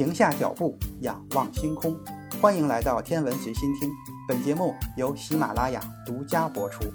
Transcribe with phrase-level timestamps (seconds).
[0.00, 1.94] 停下脚步，仰望星空。
[2.40, 3.90] 欢迎来到天文随心听，
[4.26, 6.86] 本节目由喜马拉雅独家播出。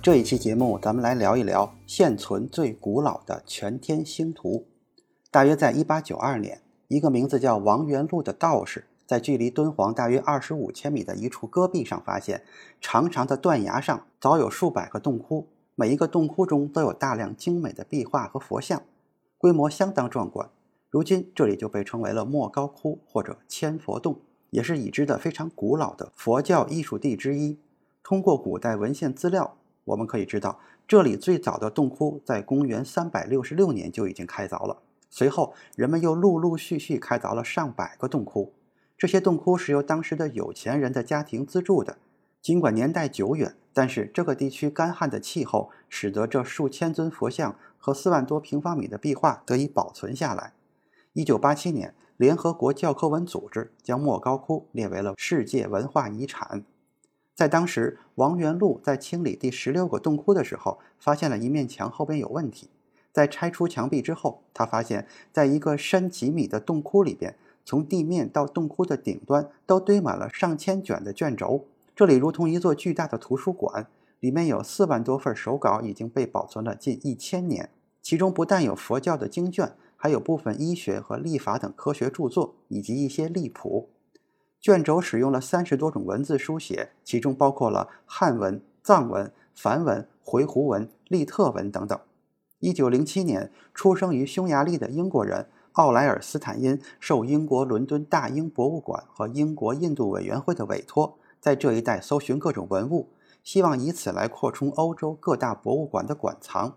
[0.00, 4.66] 这一期节目，咱们来聊一聊现存最古老的全天星图。
[5.30, 12.44] 大约在一八九二年，一个名字叫王元禄的道士，在距离敦煌大约二十五千米的一处戈壁上发现，
[12.78, 18.82] 长长的断崖上早有数百个洞窟，每一个洞窟中都有大量精美的壁画和佛像，
[19.38, 20.50] 规模相当壮观。
[20.90, 24.20] 如今这里就被称为了莫高窟或者千佛洞，
[24.50, 27.58] 也是已知的非常古老的佛教艺术地之一。
[28.02, 34.82] 通过古代文献资料，我们可以知道，这里最早的洞窟在公元三百六十六年就已经开凿了。
[35.08, 38.52] 随后，人们又陆陆续续开凿了上百个洞窟。
[38.98, 41.98] 这些洞窟是由当时的有钱人的家庭资助的。
[42.42, 50.52] 尽管年代久远，但是这个地区干旱的气候使得这数千尊佛像和四万多平方米的壁画得以保存下来。
[51.12, 56.64] 一九八七年，联合国教科文组织将莫高窟列为了世界文化遗产。
[57.36, 62.68] 在当时，王元禄在清理第十六个洞窟的时候，发现了一面墙后边有问题。
[63.12, 67.36] 在拆除墙壁之后，他发现，在一个深几米的洞窟里边，
[67.68, 71.66] 从地面到洞窟的顶端都堆满了上千卷的卷轴。
[71.94, 73.86] 这里如同一座巨大的图书馆，
[74.20, 77.68] 里面有四万多份手稿，已经被保存了近一千年。
[78.00, 83.90] 其中不但有佛教的经卷，还有部分医学和历法等科学著作，以及一些历谱。
[84.58, 92.00] 卷轴使用了三十多种文字书写，其中包括了汉文、藏文、梵文、回鹘文、利特文等等。
[92.60, 95.46] 一九零七年，出生于匈牙利的英国人
[95.78, 103.10] 奥莱尔斯坦因受英国伦敦大英博物馆和英国印度委员会的委托，在这一带搜寻各种文物，
[103.44, 106.74] 希望以此来扩充欧洲各大博物馆的馆藏。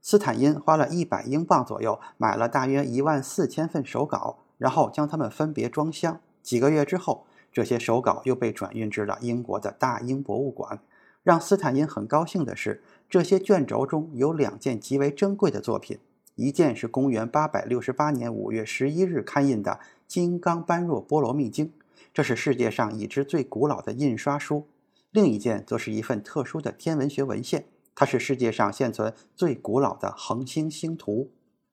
[0.00, 6.20] 斯坦因花了一百英镑左右买了大约一万四千份手稿，然后将它们分别装箱。
[6.40, 10.78] 几个月之后，这些手稿又被转运至了英国的大英博物馆。
[11.24, 12.84] 让斯坦因很高兴的是。
[13.10, 15.98] 这些卷轴中有两件极为珍贵的作品，
[16.40, 19.72] 一件是公元868年5月11日刊印的
[20.08, 21.66] 《金刚般若波罗蜜经》，
[22.14, 24.62] 这是世界上已知最古老的印刷书；
[25.10, 31.30] 另一件则是一份特殊的天文学文献，它是世界上现存最古老的恒星星图。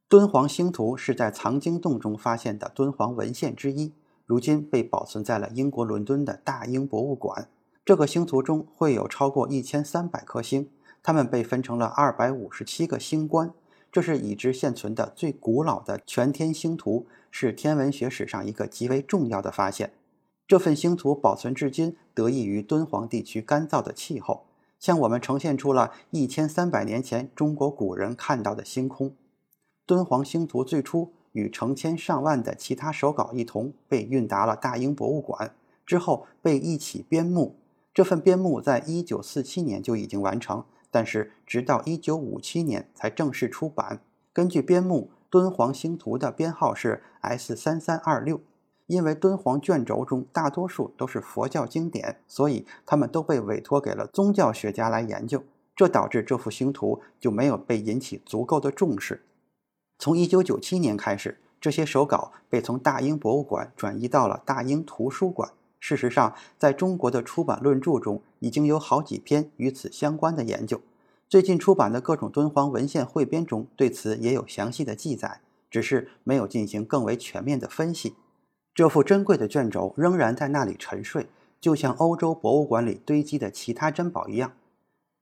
[0.09, 3.93] 敦煌星图是在藏经洞中发现的敦煌文献之一，
[4.25, 7.47] 如今被保存在了英国伦敦的大英博物馆。
[7.85, 10.69] 这个星图中会有超过一千三百颗星。
[11.01, 13.53] 它们被分成了二百五十七个星官，
[13.91, 19.93] 这是已知现存的最古老的全天星图，是天文学史上一个极为重要的发现。
[20.47, 24.45] 这份星图保存至今，得益于敦煌地区干燥的气候，
[24.79, 29.13] 向我们呈现出了一千三百年前中国古人看到的星空。
[29.85, 35.53] 敦煌星图最初与成千上万的其他手稿一同被运达了大英博物馆，
[35.85, 37.55] 之后被一起编目。
[37.93, 40.63] 这份编目在一九四七年就已经完成。
[40.97, 43.99] 但是，直到一九五七年才正式出版。
[44.33, 48.41] 根据编目，敦煌星图的编号是 S 三三二六。
[48.87, 55.43] 因为敦煌卷轴中大多数都是佛教经典，所以他们都被委托给了宗教学家来研究，
[55.75, 59.23] 这导致这幅星图就没有被引起足够的重视。
[59.99, 65.51] 从一九九七年开始，这些手稿被从大英博物馆转移到了大英图书馆。
[65.79, 70.81] 事实上，在中国的出版论著中，已经有好几篇与此相关的研究。
[71.29, 78.15] 最近出版的各种敦煌文献汇编中，对此也有详细的记载，只是没有进行更为全面的分析。
[78.73, 81.27] 这幅珍贵的卷轴仍然在那里沉睡，
[81.59, 84.53] 就像欧洲博物馆里堆积的其他珍宝一样，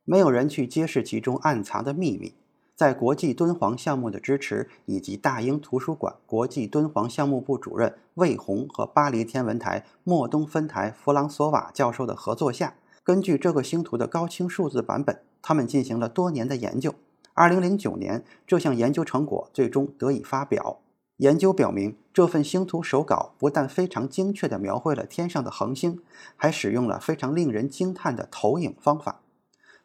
[0.03, 2.35] 没有人去揭示其中暗藏的秘密。
[2.75, 16.95] 在国际敦煌项目的支持，以及大英图书馆国际敦煌项目部主任魏红和巴黎天文台莫东分台弗朗索瓦教授的合作下，根据这个星图的高清数字版本，他们进行了多年的研究。
[17.35, 20.79] 二零零九年，这项研究成果最终得以发表。
[21.17, 25.99] 研究表明，这份星图手稿不但非常精确地描绘了天上的恒星，
[26.35, 29.21] 还使用了非常令人惊叹的投影方法。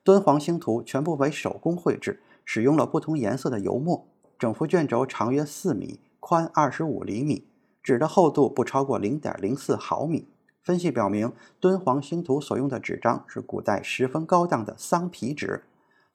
[0.03, 2.23] 敦煌星图全部为手工绘制。
[2.47, 7.45] 使用了不同颜色的油墨，整幅卷轴长约四米，宽二十五厘米，
[7.81, 10.27] 纸的厚度不超过零点零四毫米。
[10.71, 15.65] 分析表明，敦煌星图所用的纸张是古代十分高档的桑皮纸。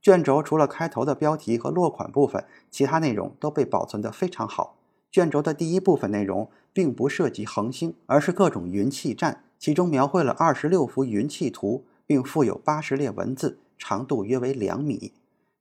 [0.01, 4.77] 卷轴除了开头的标题和落款部分，其他内容都被保存得非常好。
[5.11, 13.59] 卷轴的第一部分内容并不涉及恒星，而是各种云气站，其中描绘了二十六幅云气图，并附有八十列文字。
[13.77, 15.11] 长度约为两米。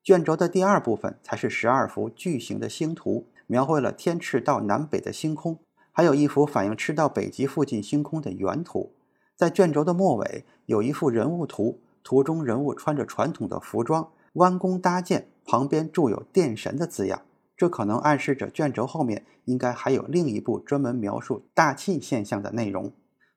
[0.04, 5.58] 卷轴的第二部分才是十二幅巨型的星图，描绘了天赤道南北的星空，
[5.96, 8.92] 还有一幅反映赤道北极附近星空的原图。
[9.36, 17.22] 在卷轴的末尾有一幅人物图，图中人物穿着传统的服装，弯弓搭箭，旁边注有“电神”的字样。
[17.56, 22.92] 这可能暗示着卷轴后面应该还有另一部专门描述大气现象的内容。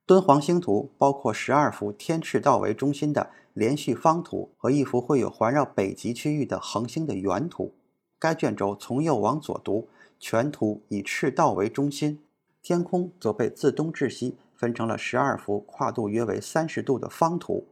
[0.08, 7.76] 敦煌星图包括十二幅天赤道为中心的连续方图和一幅绘有环绕北极区域的恒星的圆图。
[8.18, 9.90] 该卷轴从右往左读，
[10.20, 12.20] 全图以赤道为中心，
[12.68, 17.66] 天空则被自东至西分成了十二幅跨度约为三十度的方图，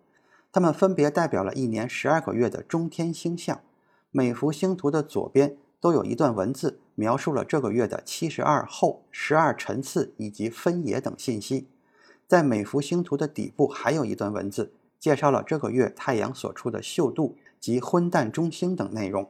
[0.54, 3.60] 它们分别代表了一年十二个月的中天星象。
[4.12, 11.68] 每幅星图的左边都有一段文字，描述了这个月的七十二候、十二辰次以及分野等信息。
[12.26, 19.30] 在每幅星图的底部还有一段文字，介绍了这个月太阳所处的宿度及昏淡中星等内容。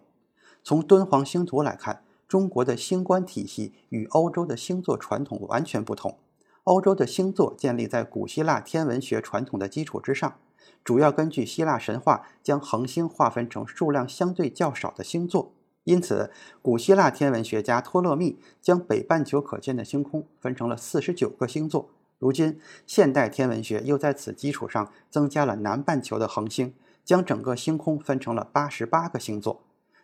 [0.64, 6.18] 从敦煌星图来看，中国的星官体系与欧洲的星座传统完全不同。
[6.64, 10.36] 欧洲的星座建立在古希腊天文学传统的基础之上，
[10.84, 15.52] 主要根据希腊神话将恒星划分成数量相对较少的星座。
[15.84, 16.32] 因此，
[16.64, 21.92] 古希腊天文学家托勒密将北半球可见的星空分成了四十九个星座。
[22.18, 26.74] 如今，现代天文学又在此基础上增加了南半球的恒星，
[27.04, 29.62] 将整个星空分成了八十八个星座。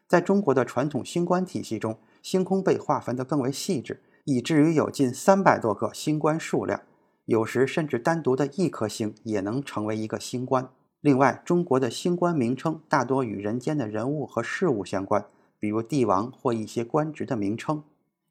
[0.07, 6.81] 在中国的传统星官体系中，星空被划分得更为细致，以至于有近三百多个星官数量，
[7.25, 10.69] 有时甚至单独的一颗星也能成为一个星官。
[11.01, 15.25] 另外，中国的星官名称大多与人间的人物和事物相关，
[15.59, 17.83] 比如帝王或一些官职的名称。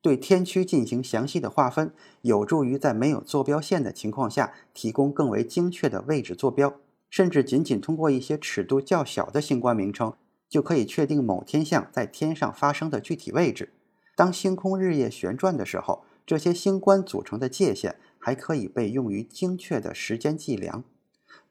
[0.02, 1.92] 对天区进行详细的划分，
[2.22, 6.74] 有助于在没有坐标线的情况下提供更为精确的位置坐标。
[7.10, 10.12] 甚至仅仅通过一些尺度较小的星官名称，
[10.48, 13.72] 就可以确定某天象在天上发生的具体位置。
[14.20, 20.84] 当星空日夜旋转的时候，这些星官组成的界限还可以被用于精确的时间计量。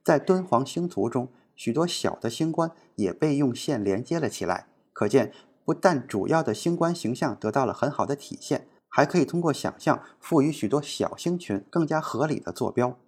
[0.03, 5.33] 在敦煌星图中，许多小的星官也被用线连接了起来，可见。
[5.65, 12.99] 不但主要的星官形象得到了很好的体现，还可以通过想象赋予许多小星群更加合理的坐标。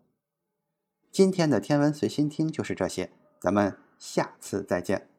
[1.11, 5.10] 今天的天文随心听就是这些，咱们下次再见。